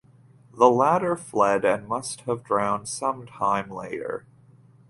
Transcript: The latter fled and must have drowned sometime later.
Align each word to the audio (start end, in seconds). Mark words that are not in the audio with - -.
The 0.57 0.67
latter 0.67 1.15
fled 1.15 1.63
and 1.63 1.87
must 1.87 2.21
have 2.21 2.43
drowned 2.43 2.87
sometime 2.89 3.69
later. 3.69 4.25